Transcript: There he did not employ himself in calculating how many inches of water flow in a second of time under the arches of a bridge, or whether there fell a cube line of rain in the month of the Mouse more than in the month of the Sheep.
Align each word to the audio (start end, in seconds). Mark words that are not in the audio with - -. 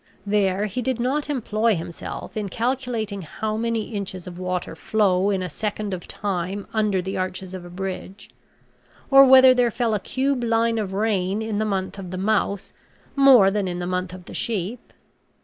There 0.25 0.65
he 0.65 0.81
did 0.81 0.99
not 0.99 1.29
employ 1.29 1.75
himself 1.75 2.35
in 2.35 2.49
calculating 2.49 3.21
how 3.21 3.55
many 3.55 3.93
inches 3.93 4.25
of 4.25 4.39
water 4.39 4.75
flow 4.75 5.29
in 5.29 5.43
a 5.43 5.47
second 5.47 5.93
of 5.93 6.07
time 6.07 6.65
under 6.73 7.03
the 7.03 7.17
arches 7.17 7.53
of 7.53 7.63
a 7.65 7.69
bridge, 7.69 8.31
or 9.11 9.23
whether 9.25 9.53
there 9.53 9.69
fell 9.69 9.93
a 9.93 9.99
cube 9.99 10.43
line 10.43 10.79
of 10.79 10.93
rain 10.93 11.43
in 11.43 11.59
the 11.59 11.65
month 11.65 11.99
of 11.99 12.09
the 12.09 12.17
Mouse 12.17 12.73
more 13.15 13.51
than 13.51 13.67
in 13.67 13.77
the 13.77 13.85
month 13.85 14.11
of 14.11 14.25
the 14.25 14.33
Sheep. 14.33 14.91